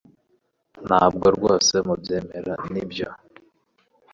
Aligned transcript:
Ntabwo 0.85 1.25
rwose 1.35 1.73
mubyemera, 1.87 2.53
nibyo? 2.71 3.07